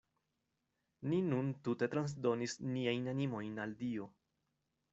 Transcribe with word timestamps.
Ni 1.11 1.19
nun 1.25 1.51
tute 1.67 1.89
transdonis 1.93 2.57
niajn 2.71 3.13
animojn 3.15 3.63
al 3.67 3.77
Dio. 3.85 4.09